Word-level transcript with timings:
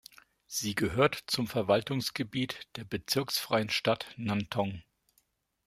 Sie 0.47 0.73
gehört 0.73 1.25
zum 1.27 1.45
Verwaltungsgebiet 1.45 2.67
der 2.75 2.85
bezirksfreien 2.85 3.69
Stadt 3.69 4.07
Nantong. 4.17 4.81